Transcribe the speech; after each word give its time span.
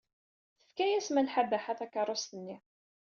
Tefka-as 0.63 1.07
Malḥa 1.11 1.43
Baḥa 1.49 1.73
takeṛṛust-nni. 1.79 2.55